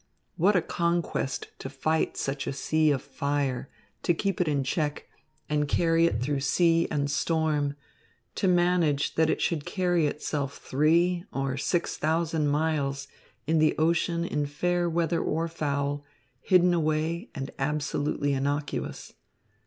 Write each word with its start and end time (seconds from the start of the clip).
What 0.35 0.55
a 0.55 0.63
conquest 0.63 1.49
to 1.59 1.69
fight 1.69 2.17
such 2.17 2.47
a 2.47 2.53
sea 2.53 2.89
of 2.89 3.03
fire, 3.03 3.69
to 4.01 4.15
keep 4.15 4.41
it 4.41 4.47
in 4.47 4.63
check, 4.63 5.07
and 5.47 5.67
carry 5.67 6.07
it 6.07 6.19
through 6.19 6.39
sea 6.39 6.87
and 6.89 7.07
storm; 7.07 7.75
to 8.33 8.47
manage 8.47 9.13
that 9.13 9.29
it 9.29 9.41
should 9.41 9.63
carry 9.63 10.07
itself 10.07 10.57
three 10.57 11.25
or 11.31 11.55
six 11.55 11.97
thousand 11.97 12.47
miles 12.47 13.07
in 13.45 13.59
the 13.59 13.77
ocean 13.77 14.25
in 14.25 14.47
fair 14.47 14.89
weather 14.89 15.21
or 15.21 15.47
foul, 15.47 16.03
hidden 16.39 16.73
away 16.73 17.29
and 17.35 17.51
absolutely 17.59 18.33
innocuous. 18.33 19.13